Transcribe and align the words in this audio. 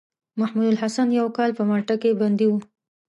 محمودالحسن 0.39 1.07
يو 1.19 1.27
کال 1.37 1.51
په 1.57 1.63
مالټا 1.69 1.95
کې 2.01 2.17
بندي 2.21 2.47
وو. 2.49 2.59